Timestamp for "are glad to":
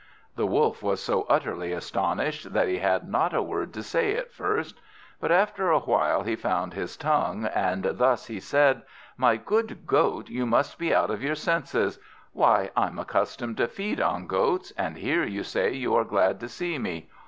15.93-16.49